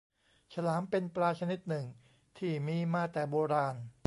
[0.53, 1.85] ฉลามเป็นปลาชนิดหนึ่ง
[2.37, 3.75] ที่มีมาแต่โบราณ